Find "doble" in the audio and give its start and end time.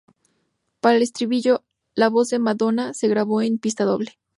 3.83-4.17